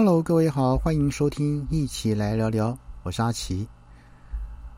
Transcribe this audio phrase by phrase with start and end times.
[0.00, 2.78] Hello，各位好，欢迎收听，一起来聊聊。
[3.02, 3.66] 我是阿奇。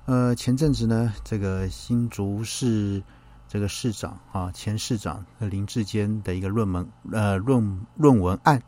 [0.07, 3.03] 呃，前阵子呢，这个新竹市
[3.47, 8.63] 这个市长啊，前市长林志坚的一个论文呃论论文案，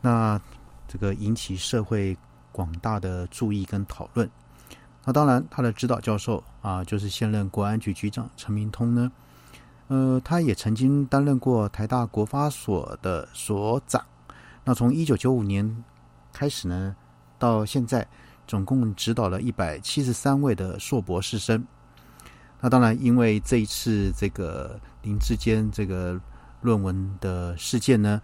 [0.00, 0.40] 那
[0.86, 2.16] 这个引起社会
[2.52, 4.30] 广大的注意跟讨论。
[5.04, 9.10] 那当然，他的指导教授啊，就是现任国安局局长陈明通呢，
[9.88, 14.00] 呃，他也曾经担任过台大国发所的所长。
[14.64, 15.84] 那从一九九五年
[16.32, 16.96] 开始呢，
[17.38, 18.06] 到现在
[18.46, 21.62] 总共指导了一百七十三位的硕博士生。
[22.60, 26.18] 那当然，因为这一次这个林志坚这个
[26.62, 28.22] 论文的事件呢，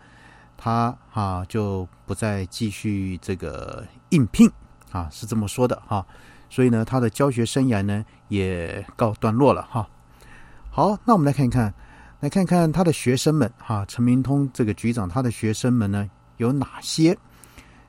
[0.57, 4.51] 他哈就不再继续这个应聘
[4.93, 6.07] 啊，是这么说的哈。
[6.49, 9.87] 所以呢，他的教学生涯呢也告段落了哈。
[10.71, 11.75] 好，那我们来看一看，
[12.21, 16.09] 来看看他的学生们哈，陈明通这个局长，他的学生们呢。
[16.41, 17.17] 有哪些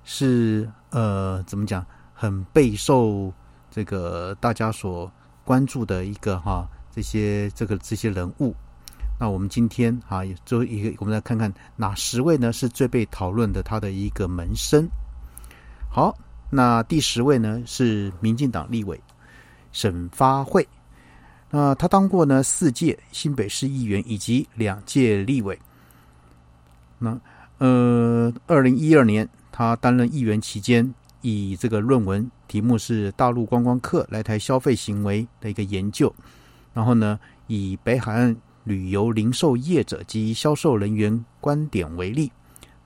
[0.04, 3.32] 是呃，怎么讲，很备受
[3.72, 5.10] 这个大家所
[5.46, 8.54] 关注的一个哈，这些这个这些人物。
[9.18, 14.86] 那我们今天哈，就一个，我们来看看哪十位呢是最被讨论的他的一个门生。
[15.90, 16.14] 好，
[16.50, 19.00] 那第十位呢是民进党立委
[19.72, 20.68] 沈发会。
[21.50, 25.58] 那他当过呢四届新北市议员以及两届立委。
[27.00, 27.18] 那
[27.62, 36.12] 呃，二零一二年，他担任议员期间，以这个论文题目是“大陆观光客来台消费行为的一个研究”，
[36.74, 42.32] 然后呢，以北海岸旅游零售业者及销售人员观点为例，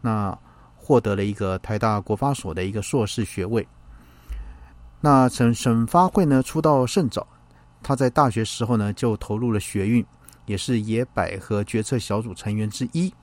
[0.01, 0.37] 那
[0.75, 3.65] 获得了一个台大国发所的一个硕士学位。
[4.99, 7.25] 那沈沈发会呢，出道甚早，
[7.81, 10.05] 他在大学时候呢就投入了学运，
[10.45, 13.13] 也是野百合决策小组成员之一。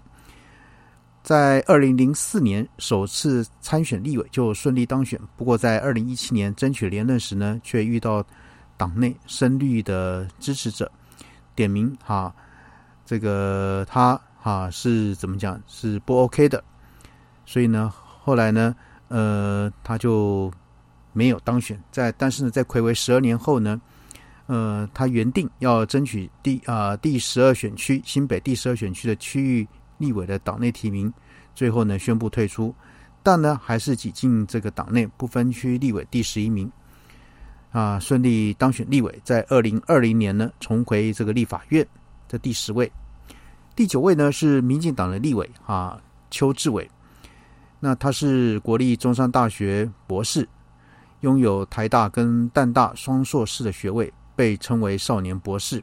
[1.22, 8.24] 在二零零四年首次参选立委就顺利当选，不过在二零一七年争取连任时呢，却遇到
[8.76, 10.90] 党内深绿的支持者
[11.54, 12.34] 点名哈，
[13.06, 16.62] 这个他哈是怎么讲是不 OK 的，
[17.46, 18.74] 所以呢，后来呢，
[19.06, 20.52] 呃，他就
[21.12, 21.80] 没有当选。
[21.92, 23.80] 在但是呢，在魁违十二年后呢，
[24.46, 29.68] 呃，他原定要争取第啊第十二选区新北第十二选区的区域。
[30.02, 31.14] 立委的党内提名，
[31.54, 32.74] 最后呢宣布退出，
[33.22, 36.68] 但呢还是挤进这个党内不分区立委第十一名，
[37.70, 41.86] 啊，顺利当选立委，在二零二零年呢重回这个立法院
[42.28, 42.90] 的第十位，
[43.76, 46.02] 第九位呢是民进党的立委啊
[46.32, 46.90] 邱志伟，
[47.78, 50.48] 那他是国立中山大学博士，
[51.20, 55.80] 拥有台大跟淡大双硕士的学位，被称为少年博士。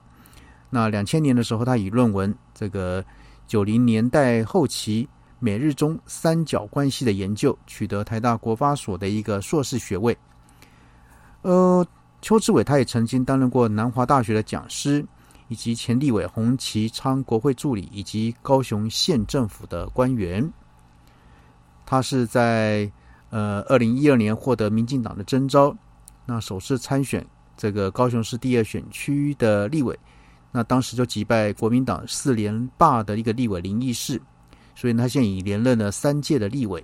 [0.69, 3.01] 那两千年的时候，他以论文这个。
[3.49, 10.15] 九零年代后期，美日中三角关系的研究，取得台大国发所的一个硕士学位。
[11.41, 11.83] 呃，
[12.21, 15.03] 邱志伟他也曾经担任过南华大学的讲师，
[15.47, 20.47] 以及前立委洪其昌国会助理，以及高雄县政府的官员。
[21.87, 22.87] 他是在
[23.31, 25.75] 呃二零一二年获得民进党的征召，
[26.23, 27.25] 那首次参选
[27.57, 29.97] 这个高雄市第二选区的立委。
[30.51, 34.19] 那当时就击败国民党四连霸的一个立委林义士，
[34.75, 36.83] 所以他现在已连任了三届的立委。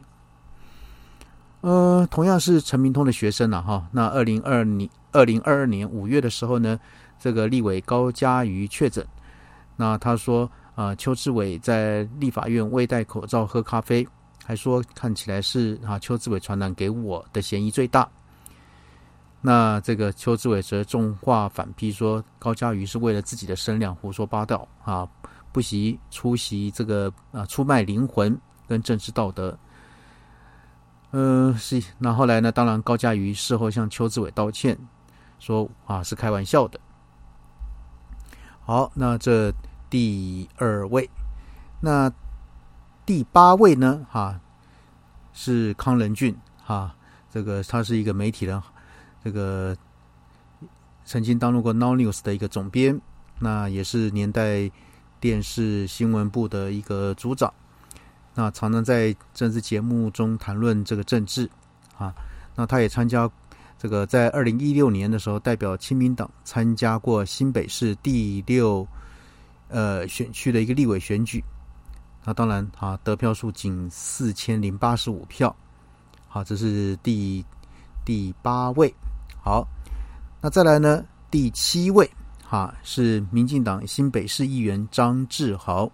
[1.61, 3.87] 呃，同样是陈明通的学生了哈。
[3.91, 6.79] 那二零二年二零二二年五月的时候呢，
[7.19, 9.03] 这个立委高嘉瑜确诊。
[9.75, 14.07] 那他说啊，邱志伟在立法院未戴口罩喝咖啡，
[14.45, 18.07] 还说看起来是啊邱志伟传染给我的嫌疑最大。
[19.45, 25.07] 那这个邱志伟则重话反批说，高嘉瑜是为了自己的声量胡说八道啊，
[25.51, 28.35] 不惜出席这个啊出卖灵魂
[28.67, 29.55] 跟政治道德。
[31.11, 31.79] 嗯，是。
[31.99, 32.51] 那后来呢？
[32.51, 34.75] 当然，高嘉瑜事后向邱志伟道歉，
[35.37, 36.79] 说啊是开玩笑的。
[38.61, 39.53] 好，那这
[39.91, 41.07] 第二位，
[41.81, 42.11] 那
[43.05, 44.07] 第八位呢？
[44.09, 44.41] 哈，
[45.33, 46.95] 是康仁俊哈，
[47.29, 48.59] 这个他是一个媒体人。
[49.25, 49.75] 这个
[51.03, 53.01] 曾经当过《Now News》的一个总编，
[53.39, 54.69] 那也是年代
[55.19, 57.51] 电视新闻部的一个组长，
[58.35, 61.49] 那常常在政治节目中谈论这个政治
[61.97, 62.13] 啊。
[62.55, 63.27] 那他也参加
[63.79, 68.87] 这个在二零一六年的时候，代表亲民党参加过新北市第六
[69.69, 71.43] 呃选区的一个立委选举。
[72.23, 75.55] 那当然啊，得票数仅四千零八十五票。
[76.27, 77.43] 好，这是第
[78.05, 78.93] 第八位。
[79.45, 79.67] 好，
[80.41, 81.05] 那再来呢？
[81.29, 82.09] 第七位
[82.43, 85.87] 哈是民进党新北市议员张志豪。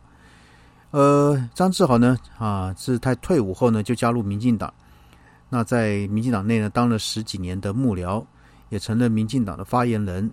[0.91, 4.73] 呃，张志豪呢，啊，是他退伍后呢就加入民进党，
[5.49, 8.25] 那在民进党内呢当了十几年的幕僚，
[8.69, 10.31] 也成了民进党的发言人。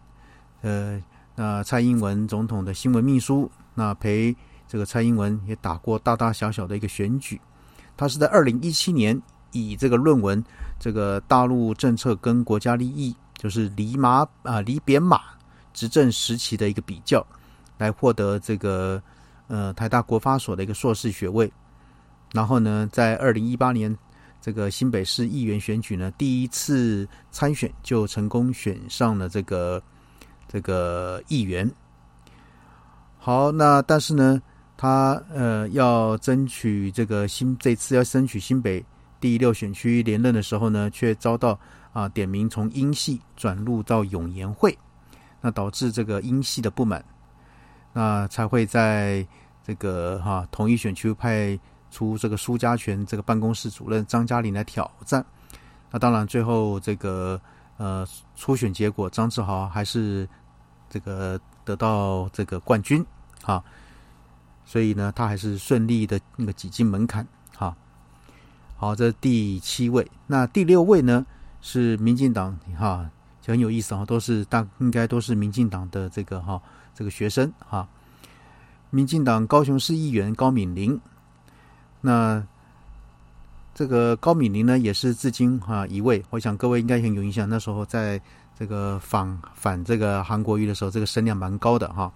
[0.60, 1.02] 呃，
[1.34, 4.32] 那蔡英文总统的新闻秘书，那陪
[4.68, 7.40] 这个蔡英文也打过大大小小的一个选举。
[7.96, 9.20] 他是在二零一七年
[9.50, 10.40] 以这个论文
[10.78, 15.20] 《这个大陆政策跟国家利益》，就是李马啊李扁马
[15.72, 17.26] 执政时期的一个比较，
[17.78, 19.02] 来获得这个。
[19.50, 21.50] 呃，台大国发所的一个硕士学位，
[22.34, 23.96] 然后呢，在二零一八年
[24.42, 29.82] 这个新北市议员选举呢，第一次参选就成功选上了这个
[30.46, 31.66] 这个议员。
[33.16, 34.38] 好，那但是呢，
[34.76, 38.84] 他呃要争取这个新这次要争取新北
[39.20, 41.58] 第六选区连任的时候呢，却遭到
[41.92, 44.76] 啊点名从英系转入到永延会，
[45.40, 47.04] 那导致这个英系的不满。
[47.92, 49.26] 那才会在
[49.64, 51.58] 这个哈同一选区派
[51.90, 55.24] 出这个苏家权这个办公室主任张嘉玲来挑战。
[55.90, 57.40] 那当然最后这个
[57.76, 58.06] 呃
[58.36, 60.28] 初选结果，张志豪还是
[60.88, 63.04] 这个得到这个冠军
[63.42, 63.64] 哈，
[64.64, 67.26] 所以呢他还是顺利的那个挤进门槛。
[68.78, 71.26] 好，这第七位，那第六位呢
[71.60, 73.10] 是民进党哈，
[73.44, 76.62] 很有意思啊，都是大应该都是民进党的这个哈。
[76.94, 77.88] 这个学生哈，
[78.90, 81.00] 民进党高雄市议员高敏玲，
[82.00, 82.44] 那
[83.72, 87.48] 这个高敏玲呢，也是至今哈一位，我想各位应该很有印象。
[87.48, 88.20] 那时候在
[88.58, 92.12] 这个反反这个韩国瑜的时候，这个声量蛮高的哈。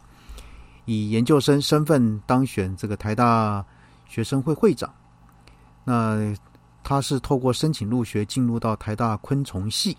[0.84, 3.64] 以研究生身份当选这个台大
[4.08, 4.92] 学生会会长，
[5.84, 6.34] 那
[6.82, 9.96] 他是透过申请入学进入到台大昆虫系。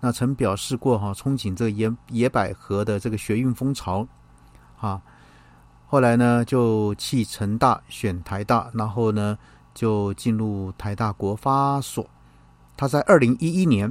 [0.00, 4.06] 那曾表示过哈，憧憬这野野百合的这个学运风潮，
[4.78, 5.00] 啊，
[5.86, 9.38] 后来呢就弃成大选台大，然后呢
[9.72, 12.06] 就进入台大国发所。
[12.76, 13.90] 他在二零一一年，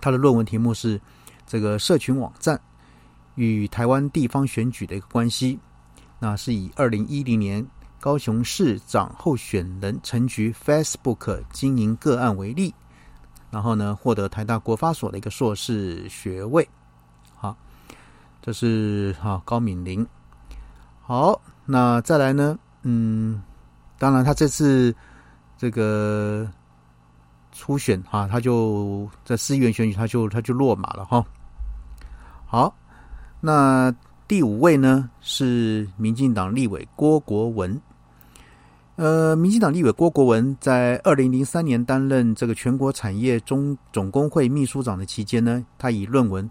[0.00, 1.00] 他的论文题目是
[1.46, 2.60] 这个社群网站
[3.36, 5.58] 与台湾地方选举的一个关系。
[6.18, 7.66] 那是以二零一零年
[8.06, 12.72] 高雄市长候选人陈菊 Facebook 经营个案为例。
[13.50, 16.68] 然后呢，获得台大国发所的一个硕士学位，
[17.34, 17.56] 好，
[18.40, 20.06] 这是哈高敏玲。
[21.02, 22.56] 好，那再来呢？
[22.82, 23.42] 嗯，
[23.98, 24.94] 当然他这次
[25.58, 26.48] 这个
[27.50, 31.26] 初选哈，他就在市议员选举，他就他就落马了哈。
[32.46, 32.72] 好，
[33.40, 33.92] 那
[34.28, 37.82] 第五位呢是民进党立委郭国文。
[38.96, 46.48] 呃，民进党立委郭国文在二零零三年担任这个全国产业中总工会秘书长的期间呢，他以论文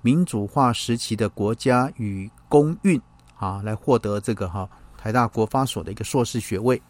[0.00, 2.98] 民主化时期的国家与公运》
[3.36, 4.66] 啊，来获得这个哈
[4.96, 6.80] 台大国发所的一个硕士学位。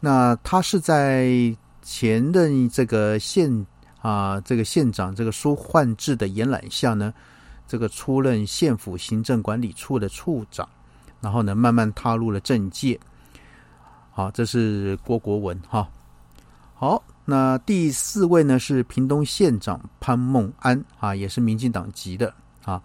[0.00, 3.64] 那他是在前任这个县
[4.00, 7.14] 啊，这个县长这个苏焕智的延揽下呢，
[7.68, 10.68] 这个出任县府行政管理处的处长，
[11.20, 12.98] 然后呢，慢慢踏入了政界。
[14.16, 15.86] 好，这是郭国文哈。
[16.72, 22.32] 好，那第四位呢是屏东县长潘孟安啊，也是民进党籍的
[22.64, 22.82] 啊。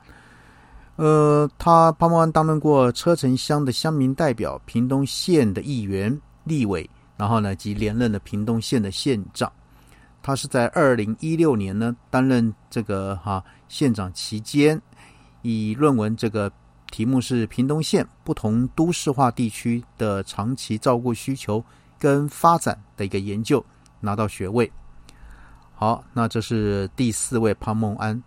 [0.98, 9.50] 呃，他潘孟安担任过车城乡的乡民代表、屏东县的议员、立委，然后呢及连任了屏东县的县长。
[10.22, 14.82] 他是在二零一六年呢担任这个哈县长期间，
[15.44, 16.52] 以论文这个。
[16.92, 21.64] 题目是屏东县不同都市化地区的长期照顾需求
[21.98, 23.66] 跟发展的一个研究，
[24.02, 24.72] 拿到学位。
[25.74, 28.22] 好，那这是第四位潘孟安。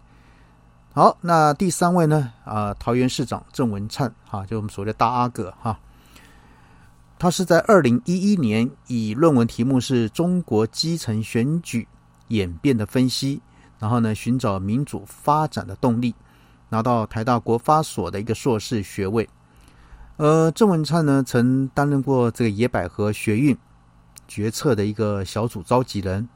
[0.93, 2.33] 好，那第三位呢？
[2.45, 5.79] 啊，桃园市长郑文灿，哈，就我们所谓的大阿哥，哈。
[7.19, 11.87] 他是在二零一一年以论文题目是中国基层选举
[12.29, 13.41] 演变的分析，
[13.79, 16.15] 然后呢，寻找民主发展的动力。
[16.69, 19.29] 拿到台大国发所的一个硕士学位，
[20.17, 23.57] 呃，郑文灿呢曾担任过这个野百合学运
[24.27, 26.27] 决策的一个小组召集人、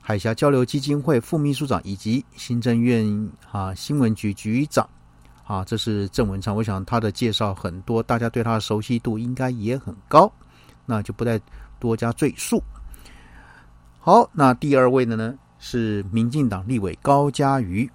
[0.00, 4.88] 海峡交流基金会副秘书长以及行政院啊新闻局局长
[5.44, 6.54] 啊，这是郑文灿。
[6.54, 10.30] 我想他的介绍很多，大家对他的熟悉度应该也很高，
[10.86, 11.40] 那就不再
[11.78, 12.62] 多加赘述。
[14.00, 17.90] 好，那第二位的呢是民进党立委高嘉瑜。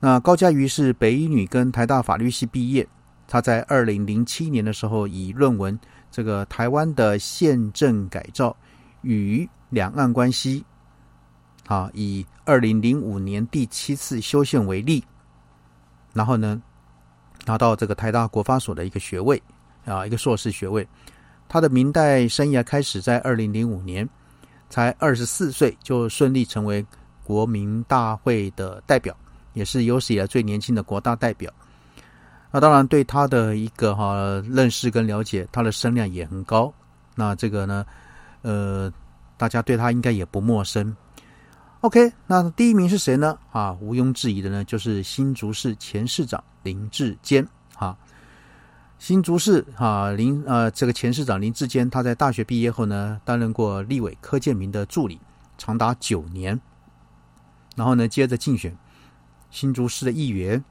[0.00, 2.86] 那高嘉瑜是北医女跟台大法律系毕业，
[3.26, 5.76] 她在二零零七年的时候以论文
[6.10, 8.56] 《这个台湾的宪政改造
[9.02, 10.64] 与两岸关系》，
[11.74, 15.02] 啊，以二零零五年第七次修宪为例，
[16.12, 16.62] 然后呢，
[17.44, 19.42] 拿到这个台大国发所的一个学位，
[19.84, 20.86] 啊一个硕士学位。
[21.48, 24.08] 他的明代生涯开始在二零零五年，
[24.70, 26.86] 才二十四岁就顺利成为
[27.24, 29.16] 国民大会的代表，
[29.58, 31.52] 也是有史以来最年轻的国大代表。
[32.50, 34.14] 那当然对他的一个哈
[34.48, 36.72] 认识跟了解，他的声量也很高。
[37.16, 37.84] 那这个呢，
[38.42, 38.90] 呃，
[39.36, 40.96] 大家对他应该也不陌生。
[41.80, 43.36] OK，那第一名是谁呢？
[43.50, 47.46] 啊，毋庸置疑的呢，就是新竹市前市长林志坚。
[47.74, 47.96] 哈，
[48.98, 55.20] 新竹市啊林呃这个前市长林志坚，他在大学毕业后呢，担任过立委柯建明的助理，
[55.58, 56.58] 长达九年。
[57.76, 58.76] 然后呢，接着竞选
[59.50, 60.62] 新竹市的议员，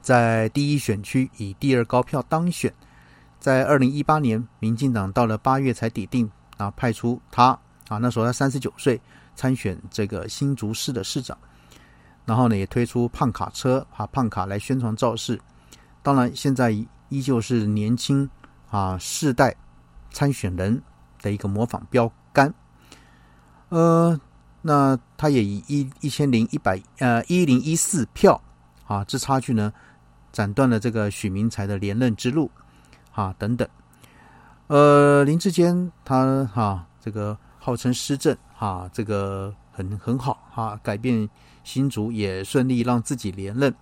[0.00, 2.72] 在第一选区以第二高票当选。
[3.38, 7.58] 在二零一八年，民进党到了八月才抵定啊，派出他
[7.88, 9.00] 啊，那时候他三十九岁
[9.34, 11.36] 参选这个新竹市的市长，
[12.24, 15.40] 然后呢也推出胖卡车啊胖卡来宣传造势，
[16.04, 16.70] 当然现在
[17.08, 18.30] 依旧是年轻
[18.70, 19.56] 啊世代
[20.12, 20.80] 参选人
[21.20, 22.54] 的一个模仿标杆，
[23.70, 24.20] 呃，
[24.62, 28.40] 那他也以一一千零一百呃一零一四票
[28.86, 29.72] 啊之差距呢，
[30.32, 32.50] 斩断了这个许明才的连任之路。
[33.14, 33.68] 啊，等等，
[34.68, 41.28] 呃，林志坚他哈，这个号称施政哈，这个很很好哈，改变
[41.62, 43.74] 新竹也顺利让自己连任。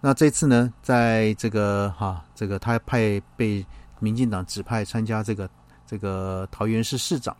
[0.00, 3.66] 那这次呢，在这个哈，这个他派被
[3.98, 5.50] 民进党指派参加这个
[5.84, 7.36] 这个桃园市市长，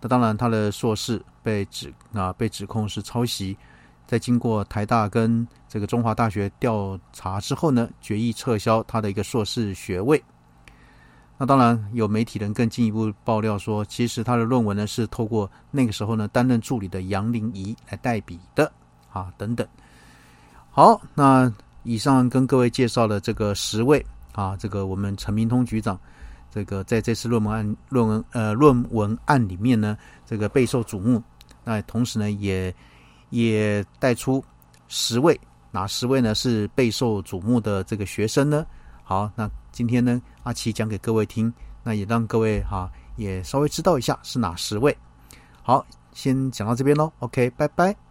[0.00, 3.56] 那当然他的硕士被指啊被指控是抄袭。
[4.06, 10.20] 在经过台大跟这个中华大学调查之后呢，决议撤销他的一个硕士学位。
[11.38, 18.70] 那当然有媒体人更进一步爆料说，其实他的论文呢是透过那个时候呢担任助理的杨林仪来代笔的
[19.12, 19.64] 啊等等。
[20.72, 21.52] 好，那
[21.84, 25.96] 以上跟各位介绍了这个十位啊，这个我们陈明通局长
[26.50, 31.22] 这个在这次论文案论文呃论文案里面呢，这个备受瞩目。
[31.64, 32.74] 那同时呢也。
[33.32, 34.44] 也带出
[34.88, 35.40] 十位，
[35.70, 36.34] 哪十位呢？
[36.34, 38.66] 是备受瞩目的这个学生呢？
[39.04, 41.54] 好，那今天呢，阿奇讲给各位听，
[41.84, 44.98] 那也让各位哈也稍微知道一下是哪十位。
[45.62, 47.12] 好，先讲到这边喽。
[47.20, 48.09] OK，拜拜。